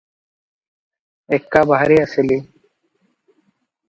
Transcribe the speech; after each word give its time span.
ଏକାବାହାରି 1.37 1.99
ଆସିଲି। 2.05 2.39